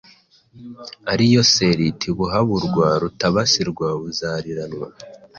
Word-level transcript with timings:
ari 1.11 1.25
Yoseri 1.35 1.85
Tibuhaburwa 1.99 2.87
Rutabasirwa 3.01 3.87
Buzariranwa 4.01 4.87